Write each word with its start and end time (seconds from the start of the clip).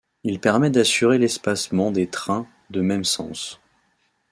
Il 0.23 0.39
permet 0.39 0.71
d'assurer 0.71 1.19
l'espacement 1.19 1.91
des 1.91 2.07
trains 2.07 2.47
de 2.71 2.81
même 2.81 3.03
sens. 3.03 3.59